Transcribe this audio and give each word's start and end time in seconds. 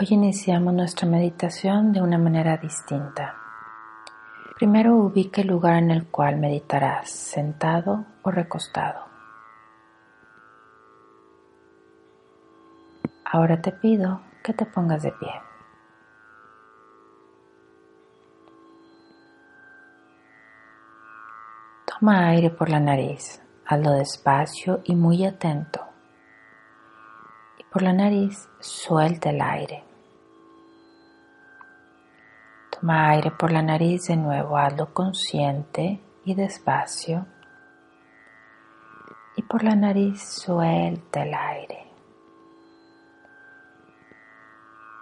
Hoy 0.00 0.06
iniciamos 0.12 0.72
nuestra 0.72 1.06
meditación 1.06 1.92
de 1.92 2.00
una 2.00 2.16
manera 2.16 2.56
distinta. 2.56 3.36
Primero 4.56 4.96
ubica 4.96 5.42
el 5.42 5.48
lugar 5.48 5.74
en 5.76 5.90
el 5.90 6.06
cual 6.06 6.38
meditarás, 6.38 7.10
sentado 7.10 8.06
o 8.22 8.30
recostado. 8.30 9.04
Ahora 13.26 13.60
te 13.60 13.72
pido 13.72 14.22
que 14.42 14.54
te 14.54 14.64
pongas 14.64 15.02
de 15.02 15.12
pie. 15.12 15.32
Toma 21.84 22.28
aire 22.28 22.48
por 22.48 22.70
la 22.70 22.80
nariz, 22.80 23.42
hazlo 23.66 23.90
despacio 23.90 24.80
y 24.84 24.94
muy 24.94 25.26
atento. 25.26 25.84
Y 27.58 27.64
por 27.64 27.82
la 27.82 27.92
nariz 27.92 28.48
suelta 28.60 29.28
el 29.28 29.42
aire. 29.42 29.89
Toma 32.80 33.10
aire 33.10 33.30
por 33.30 33.52
la 33.52 33.60
nariz 33.60 34.06
de 34.06 34.16
nuevo, 34.16 34.56
hazlo 34.56 34.94
consciente 34.94 36.00
y 36.24 36.34
despacio. 36.34 37.26
Y 39.36 39.42
por 39.42 39.62
la 39.62 39.76
nariz 39.76 40.22
suelta 40.22 41.22
el 41.22 41.34
aire. 41.34 41.86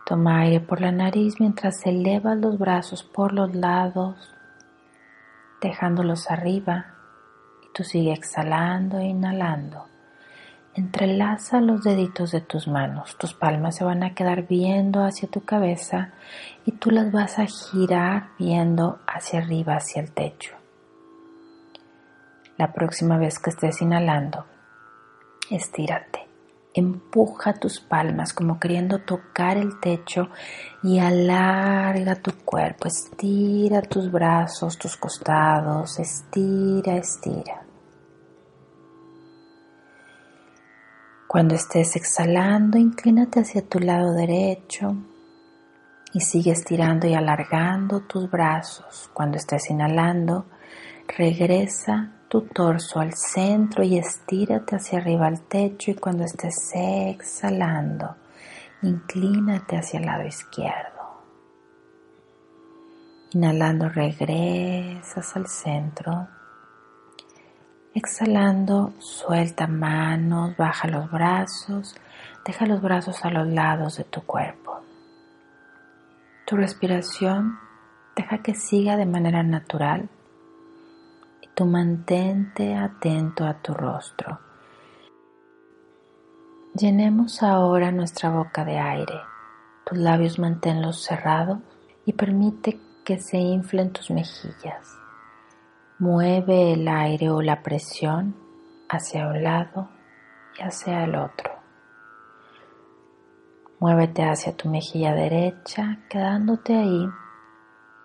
Toma 0.05 0.41
aire 0.41 0.59
por 0.59 0.81
la 0.81 0.91
nariz 0.91 1.39
mientras 1.39 1.87
elevas 1.87 2.37
los 2.39 2.59
brazos 2.59 3.05
por 3.05 3.33
los 3.33 3.55
lados, 3.55 4.35
dejándolos 5.61 6.33
arriba. 6.33 6.97
Y 7.63 7.73
tú 7.73 7.85
sigue 7.85 8.13
exhalando 8.13 8.99
e 8.99 9.05
inhalando. 9.05 9.85
Entrelaza 10.79 11.61
los 11.61 11.83
deditos 11.83 12.31
de 12.31 12.41
tus 12.41 12.69
manos. 12.69 13.17
Tus 13.19 13.35
palmas 13.35 13.75
se 13.75 13.83
van 13.83 14.05
a 14.05 14.15
quedar 14.15 14.47
viendo 14.47 15.03
hacia 15.03 15.29
tu 15.29 15.45
cabeza 15.45 16.13
y 16.65 16.71
tú 16.71 16.93
las 16.93 17.11
vas 17.11 17.41
a 17.41 17.47
girar 17.47 18.29
viendo 18.39 19.01
hacia 19.05 19.41
arriba, 19.41 19.75
hacia 19.75 20.01
el 20.01 20.13
techo. 20.13 20.55
La 22.57 22.73
próxima 22.73 23.19
vez 23.19 23.41
que 23.41 23.51
estés 23.51 23.83
inhalando, 23.83 24.47
estírate. 25.51 26.29
Empuja 26.73 27.55
tus 27.55 27.81
palmas 27.81 28.33
como 28.33 28.61
queriendo 28.61 29.01
tocar 29.01 29.57
el 29.57 29.81
techo 29.81 30.29
y 30.85 31.01
alarga 31.01 32.15
tu 32.15 32.31
cuerpo. 32.45 32.87
Estira 32.87 33.83
tus 33.83 34.13
brazos, 34.13 34.79
tus 34.79 34.97
costados. 34.97 35.99
Estira, 35.99 36.95
estira. 36.99 37.68
Cuando 41.29 41.57
estés 41.57 41.95
exhalando, 41.95 42.79
inclínate 42.79 43.41
hacia 43.41 43.61
tu 43.61 43.81
lado 43.81 44.15
derecho 44.15 44.97
y 46.15 46.21
sigue 46.21 46.53
estirando 46.53 47.07
y 47.07 47.13
alargando 47.13 48.01
tus 48.01 48.31
brazos. 48.31 49.11
Cuando 49.13 49.37
estés 49.37 49.69
inhalando, 49.69 50.47
regresa 51.19 52.13
tu 52.31 52.47
torso 52.47 53.01
al 53.01 53.13
centro 53.13 53.85
y 53.85 53.99
estírate 53.99 54.77
hacia 54.77 55.01
arriba 55.01 55.27
al 55.27 55.43
techo 55.43 55.91
y 55.91 55.97
cuando 55.97 56.25
estés 56.25 56.73
exhalando, 56.75 58.17
inclínate 58.81 59.77
hacia 59.77 60.01
el 60.01 60.07
lado 60.07 60.27
izquierdo. 60.27 61.21
Inhalando, 63.33 63.91
regresas 63.91 65.37
al 65.37 65.47
centro 65.47 66.38
Exhalando, 67.95 68.93
suelta 68.99 69.67
manos, 69.67 70.57
baja 70.57 70.89
los 70.89 71.11
brazos, 71.11 71.97
deja 72.45 72.67
los 72.67 72.83
brazos 72.83 73.25
a 73.25 73.31
los 73.31 73.49
lados 73.49 73.97
de 73.97 74.05
tu 74.05 74.23
cuerpo. 74.23 74.81
Tu 76.47 76.57
respiración 76.57 77.59
deja 78.15 78.39
que 78.43 78.55
siga 78.55 78.97
de 78.97 79.07
manera 79.07 79.43
natural 79.43 80.09
y 81.43 81.49
tú 81.55 81.65
mantente 81.65 82.75
atento 82.75 83.45
a 83.45 83.55
tu 83.55 83.75
rostro. 83.75 84.39
Llenemos 86.75 87.43
ahora 87.43 87.91
nuestra 87.91 88.31
boca 88.31 88.65
de 88.65 88.79
aire. 88.79 89.21
Tus 89.85 89.99
labios 89.99 90.39
manténlos 90.39 91.03
cerrados 91.03 91.59
y 92.05 92.13
permite 92.13 92.79
que 93.05 93.19
se 93.19 93.39
inflen 93.39 93.91
tus 93.93 94.11
mejillas. 94.11 94.98
Mueve 96.01 96.75
el 96.75 96.87
aire 96.87 97.29
o 97.29 97.43
la 97.43 97.61
presión 97.65 98.37
hacia 98.89 99.27
un 99.27 99.43
lado 99.43 99.89
y 100.57 100.63
hacia 100.63 101.03
el 101.03 101.17
otro. 101.17 101.51
Muévete 103.81 104.23
hacia 104.23 104.57
tu 104.57 104.69
mejilla 104.69 105.13
derecha, 105.13 105.99
quedándote 106.09 106.77
ahí, 106.77 107.09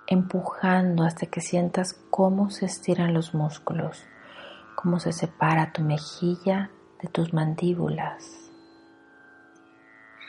empujando 0.08 1.04
hasta 1.04 1.28
que 1.28 1.40
sientas 1.40 1.94
cómo 2.10 2.50
se 2.50 2.66
estiran 2.66 3.14
los 3.14 3.36
músculos, 3.36 4.04
cómo 4.74 5.00
se 5.00 5.14
separa 5.14 5.72
tu 5.72 5.84
mejilla 5.84 6.72
de 7.00 7.10
tus 7.10 7.32
mandíbulas. 7.32 8.50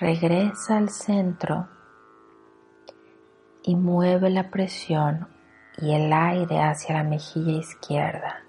Regresa 0.01 0.77
al 0.77 0.91
centro 0.91 1.67
y 3.63 3.75
mueve 3.75 4.29
la 4.29 4.51
presión 4.51 5.34
y 5.79 5.95
el 5.95 6.13
aire 6.13 6.63
hacia 6.63 6.97
la 6.97 7.05
mejilla 7.05 7.59
izquierda, 7.59 8.43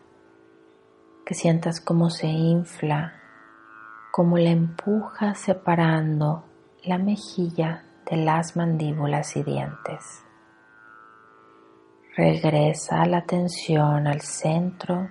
que 1.25 1.33
sientas 1.33 1.81
cómo 1.81 2.09
se 2.09 2.27
infla, 2.27 3.13
cómo 4.11 4.37
la 4.37 4.51
empuja 4.51 5.35
separando 5.35 6.45
la 6.83 6.97
mejilla 6.97 7.83
de 8.09 8.17
las 8.17 8.55
mandíbulas 8.55 9.35
y 9.35 9.43
dientes. 9.43 10.23
Regresa 12.15 13.05
la 13.05 13.17
atención 13.17 14.07
al 14.07 14.21
centro 14.21 15.09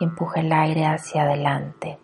empuja 0.00 0.40
el 0.40 0.52
aire 0.52 0.86
hacia 0.86 1.22
adelante. 1.22 1.98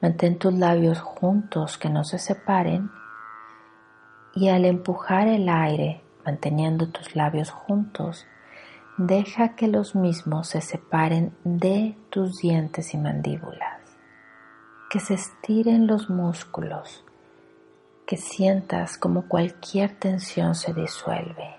Mantén 0.00 0.38
tus 0.38 0.54
labios 0.54 1.00
juntos 1.00 1.78
que 1.78 1.88
no 1.88 2.04
se 2.04 2.18
separen 2.18 2.90
y 4.34 4.48
al 4.48 4.64
empujar 4.64 5.28
el 5.28 5.48
aire, 5.48 6.02
manteniendo 6.24 6.88
tus 6.88 7.14
labios 7.14 7.50
juntos, 7.50 8.26
deja 8.96 9.54
que 9.54 9.68
los 9.68 9.94
mismos 9.94 10.48
se 10.48 10.60
separen 10.60 11.34
de 11.44 11.96
tus 12.10 12.38
dientes 12.38 12.94
y 12.94 12.98
mandíbulas, 12.98 13.80
que 14.90 15.00
se 15.00 15.14
estiren 15.14 15.86
los 15.86 16.10
músculos, 16.10 17.04
que 18.06 18.16
sientas 18.16 18.98
como 18.98 19.28
cualquier 19.28 19.98
tensión 19.98 20.54
se 20.54 20.74
disuelve. 20.74 21.56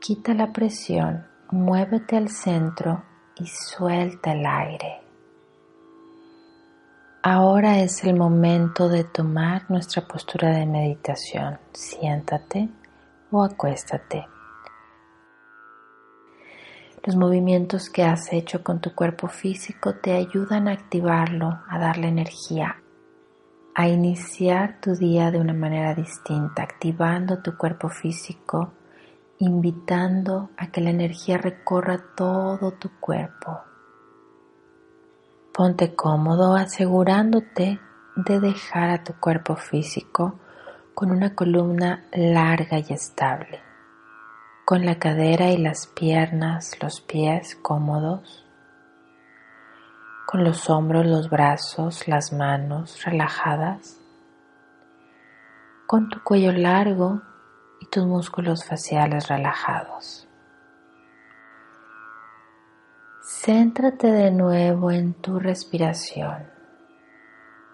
Quita 0.00 0.34
la 0.34 0.52
presión, 0.52 1.26
muévete 1.50 2.16
al 2.16 2.28
centro 2.28 3.02
y 3.36 3.46
suelta 3.46 4.32
el 4.32 4.46
aire. 4.46 5.00
Ahora 7.22 7.80
es 7.80 8.02
el 8.04 8.16
momento 8.16 8.88
de 8.88 9.04
tomar 9.04 9.70
nuestra 9.70 10.06
postura 10.06 10.56
de 10.56 10.64
meditación. 10.64 11.58
Siéntate 11.72 12.70
o 13.30 13.42
acuéstate. 13.42 14.26
Los 17.02 17.16
movimientos 17.16 17.88
que 17.88 18.02
has 18.02 18.30
hecho 18.30 18.62
con 18.62 18.80
tu 18.80 18.94
cuerpo 18.94 19.26
físico 19.26 19.94
te 19.94 20.12
ayudan 20.12 20.68
a 20.68 20.72
activarlo, 20.72 21.60
a 21.66 21.78
darle 21.78 22.08
energía, 22.08 22.76
a 23.74 23.88
iniciar 23.88 24.82
tu 24.82 24.94
día 24.94 25.30
de 25.30 25.38
una 25.38 25.54
manera 25.54 25.94
distinta, 25.94 26.62
activando 26.62 27.38
tu 27.38 27.56
cuerpo 27.56 27.88
físico, 27.88 28.74
invitando 29.38 30.50
a 30.58 30.70
que 30.70 30.82
la 30.82 30.90
energía 30.90 31.38
recorra 31.38 32.04
todo 32.14 32.72
tu 32.72 32.90
cuerpo. 33.00 33.60
Ponte 35.54 35.94
cómodo 35.94 36.54
asegurándote 36.54 37.80
de 38.14 38.40
dejar 38.40 38.90
a 38.90 39.04
tu 39.04 39.14
cuerpo 39.14 39.56
físico 39.56 40.38
con 40.94 41.10
una 41.10 41.34
columna 41.34 42.04
larga 42.12 42.78
y 42.78 42.92
estable 42.92 43.69
con 44.70 44.86
la 44.86 45.00
cadera 45.00 45.50
y 45.50 45.56
las 45.56 45.88
piernas, 45.88 46.80
los 46.80 47.00
pies 47.00 47.56
cómodos, 47.56 48.46
con 50.28 50.44
los 50.44 50.70
hombros, 50.70 51.06
los 51.06 51.28
brazos, 51.28 52.06
las 52.06 52.32
manos 52.32 53.04
relajadas. 53.04 53.98
con 55.88 56.08
tu 56.08 56.22
cuello 56.22 56.52
largo 56.52 57.20
y 57.80 57.86
tus 57.86 58.06
músculos 58.06 58.64
faciales 58.64 59.26
relajados. 59.26 60.28
Céntrate 63.22 64.06
de 64.06 64.30
nuevo 64.30 64.92
en 64.92 65.14
tu 65.14 65.40
respiración. 65.40 66.48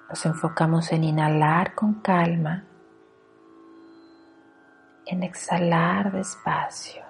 Nos 0.09 0.25
enfocamos 0.25 0.91
en 0.93 1.05
inhalar 1.05 1.75
con 1.75 2.01
calma, 2.01 2.65
en 5.07 5.23
exhalar 5.23 6.11
despacio. 6.11 7.05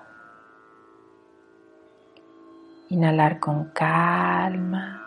Inhalar 2.90 3.40
con 3.40 3.70
calma. 3.70 5.02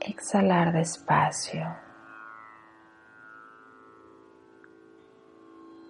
Exhalar 0.00 0.72
despacio. 0.72 1.76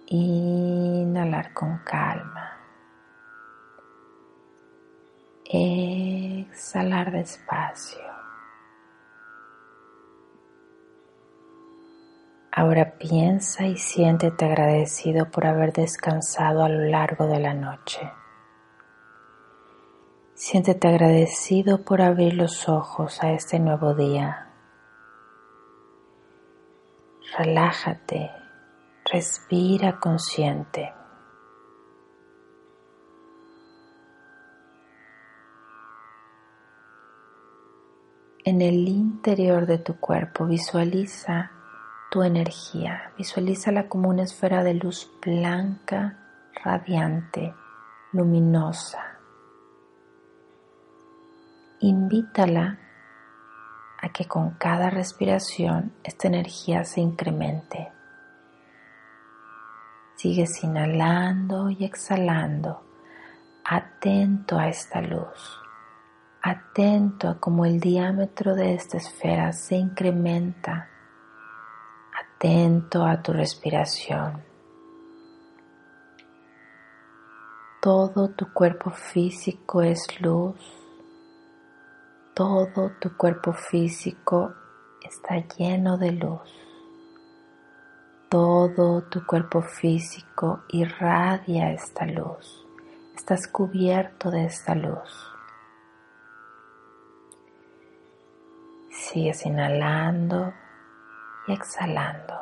Inhalar 0.07 1.53
con 1.53 1.77
calma. 1.85 2.57
Exhalar 5.45 7.11
despacio. 7.13 8.10
Ahora 12.53 12.97
piensa 12.97 13.65
y 13.65 13.77
siéntete 13.77 14.43
agradecido 14.43 15.31
por 15.31 15.45
haber 15.45 15.71
descansado 15.71 16.65
a 16.65 16.69
lo 16.69 16.83
largo 16.83 17.27
de 17.27 17.39
la 17.39 17.53
noche. 17.53 18.11
Siéntete 20.33 20.89
agradecido 20.89 21.85
por 21.85 22.01
abrir 22.01 22.33
los 22.33 22.67
ojos 22.67 23.23
a 23.23 23.31
este 23.31 23.57
nuevo 23.57 23.93
día. 23.93 24.49
Relájate, 27.37 28.31
respira 29.05 29.97
consciente. 29.97 30.93
En 38.43 38.61
el 38.61 38.89
interior 38.89 39.67
de 39.67 39.77
tu 39.77 39.97
cuerpo 40.01 40.47
visualiza 40.47 41.51
tu 42.11 42.23
energía, 42.23 43.13
visualízala 43.17 43.87
como 43.87 44.09
una 44.09 44.23
esfera 44.23 44.65
de 44.65 44.73
luz 44.73 45.09
blanca, 45.25 46.17
radiante, 46.63 47.55
luminosa. 48.11 49.17
Invítala 51.79 52.77
a 54.01 54.09
que 54.09 54.25
con 54.25 54.51
cada 54.51 54.89
respiración 54.89 55.93
esta 56.03 56.27
energía 56.27 56.83
se 56.83 56.99
incremente. 56.99 57.93
Sigues 60.15 60.61
inhalando 60.65 61.69
y 61.69 61.85
exhalando, 61.85 62.83
atento 63.63 64.59
a 64.59 64.67
esta 64.67 65.01
luz 65.01 65.61
atento 66.41 67.29
a 67.29 67.39
cómo 67.39 67.65
el 67.65 67.79
diámetro 67.79 68.55
de 68.55 68.73
esta 68.73 68.97
esfera 68.97 69.53
se 69.53 69.75
incrementa, 69.75 70.89
atento 72.41 73.05
a 73.05 73.21
tu 73.21 73.33
respiración. 73.33 74.41
Todo 77.79 78.29
tu 78.29 78.51
cuerpo 78.51 78.89
físico 78.89 79.83
es 79.83 80.19
luz, 80.19 80.55
todo 82.33 82.93
tu 82.99 83.15
cuerpo 83.15 83.53
físico 83.53 84.55
está 85.07 85.37
lleno 85.55 85.99
de 85.99 86.13
luz, 86.13 86.51
todo 88.29 89.03
tu 89.03 89.23
cuerpo 89.23 89.61
físico 89.61 90.63
irradia 90.69 91.71
esta 91.71 92.05
luz, 92.05 92.65
estás 93.15 93.47
cubierto 93.47 94.31
de 94.31 94.45
esta 94.45 94.73
luz. 94.73 95.27
Sigues 98.89 99.45
inhalando 99.45 100.53
y 101.47 101.53
exhalando. 101.53 102.35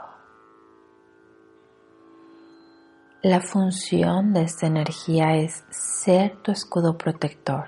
La 3.22 3.42
función 3.42 4.34
de 4.34 4.44
esta 4.44 4.68
energía 4.68 5.36
es 5.36 5.66
ser 5.70 6.38
tu 6.42 6.52
escudo 6.52 6.98
protector, 6.98 7.66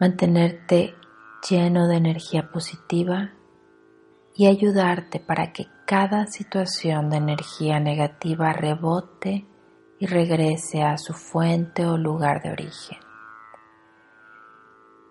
mantenerte 0.00 0.94
lleno 1.48 1.86
de 1.86 1.96
energía 1.96 2.50
positiva 2.50 3.32
y 4.34 4.46
ayudarte 4.48 5.20
para 5.20 5.52
que 5.52 5.68
cada 5.86 6.26
situación 6.26 7.10
de 7.10 7.18
energía 7.18 7.78
negativa 7.78 8.52
rebote 8.52 9.46
y 9.98 10.06
regrese 10.06 10.82
a 10.82 10.98
su 10.98 11.14
fuente 11.14 11.86
o 11.86 11.96
lugar 11.96 12.42
de 12.42 12.50
origen. 12.50 12.98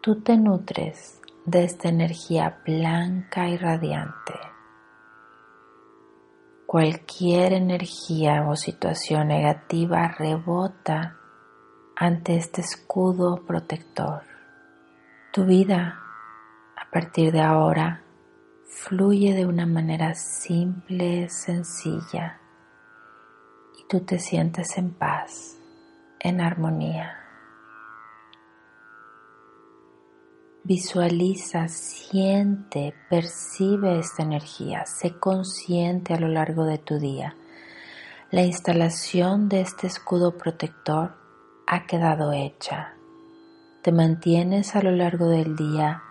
Tú 0.02 0.22
te 0.22 0.38
nutres 0.38 1.22
de 1.45 1.63
esta 1.63 1.89
energía 1.89 2.62
blanca 2.65 3.47
y 3.47 3.57
radiante. 3.57 4.33
Cualquier 6.65 7.53
energía 7.53 8.45
o 8.50 8.56
situación 8.56 9.27
negativa 9.27 10.07
rebota 10.07 11.18
ante 11.95 12.36
este 12.36 12.62
escudo 12.62 13.45
protector. 13.45 14.24
Tu 15.31 15.45
vida 15.45 16.00
a 16.75 16.92
partir 16.92 17.31
de 17.31 17.42
ahora 17.42 18.01
fluye 18.68 19.33
de 19.33 19.45
una 19.45 19.68
manera 19.68 20.15
simple, 20.15 21.30
sencilla 21.30 22.39
y 23.80 23.88
tú 23.88 24.01
te 24.01 24.18
sientes 24.18 24.77
en 24.77 24.92
paz, 24.92 25.57
en 26.19 26.42
armonía. 26.42 27.25
Visualiza, 30.68 31.68
siente, 31.68 32.96
percibe 33.08 34.00
esta 34.00 34.24
energía, 34.24 34.84
sé 34.88 35.12
consciente 35.20 36.16
a 36.16 36.20
lo 36.20 36.28
largo 36.28 36.66
de 36.66 36.80
tu 36.80 36.98
día. 36.98 37.36
La 38.32 38.42
instalación 38.42 39.48
de 39.48 39.62
este 39.62 39.86
escudo 39.86 40.40
protector 40.40 41.18
ha 41.68 41.86
quedado 41.86 42.34
hecha. 42.34 42.96
Te 43.84 43.92
mantienes 43.92 44.76
a 44.76 44.82
lo 44.82 44.90
largo 44.90 45.30
del 45.30 45.56
día 45.56 46.02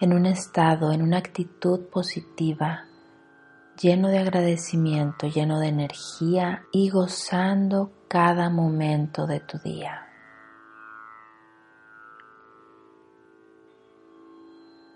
en 0.00 0.14
un 0.14 0.24
estado, 0.24 0.92
en 0.92 1.02
una 1.02 1.18
actitud 1.18 1.80
positiva, 1.90 2.86
lleno 3.78 4.08
de 4.08 4.20
agradecimiento, 4.20 5.26
lleno 5.26 5.60
de 5.60 5.68
energía 5.68 6.62
y 6.72 6.88
gozando 6.88 7.92
cada 8.08 8.48
momento 8.48 9.26
de 9.26 9.40
tu 9.40 9.58
día. 9.58 10.09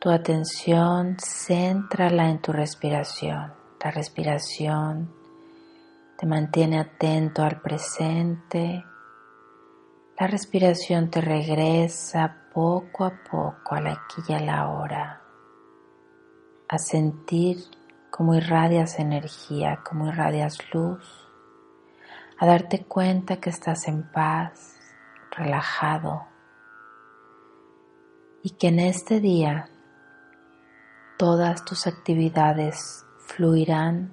Tu 0.04 0.11
atención 0.11 1.16
céntrala 1.18 2.28
en 2.28 2.38
tu 2.42 2.52
respiración. 2.52 3.54
La 3.82 3.90
respiración 3.90 5.11
te 6.18 6.26
mantiene 6.26 6.78
atento 6.78 7.42
al 7.42 7.62
presente. 7.62 8.84
La 10.20 10.26
respiración 10.26 11.08
te 11.08 11.23
regresa 11.23 12.37
poco 12.52 13.06
a 13.06 13.14
poco 13.30 13.76
a 13.76 13.80
la 13.80 13.92
aquí 13.92 14.20
y 14.28 14.34
a 14.34 14.40
la 14.40 14.68
hora. 14.68 15.23
A 16.68 16.76
sentir 16.76 17.56
cómo 18.11 18.34
irradias 18.34 18.99
energía, 18.99 19.80
cómo 19.88 20.08
irradias 20.08 20.58
luz. 20.75 21.02
A 22.38 22.44
darte 22.44 22.84
cuenta 22.84 23.40
que 23.40 23.49
estás 23.49 23.88
en 23.88 24.02
paz, 24.12 24.76
relajado. 25.30 26.26
Y 28.42 28.50
que 28.50 28.68
en 28.68 28.80
este 28.80 29.20
día 29.20 29.70
todas 31.24 31.64
tus 31.64 31.86
actividades 31.86 33.06
fluirán 33.16 34.12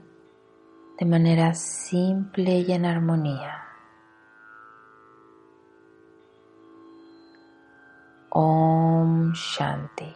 de 0.97 1.05
manera 1.05 1.53
simple 1.53 2.59
y 2.59 2.71
en 2.71 2.85
armonía. 2.85 3.65
Om 8.29 9.33
Shanti. 9.33 10.15